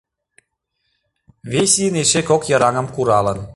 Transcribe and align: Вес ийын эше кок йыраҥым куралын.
Вес 1.51 1.71
ийын 1.83 1.95
эше 2.03 2.21
кок 2.29 2.41
йыраҥым 2.51 2.87
куралын. 2.95 3.39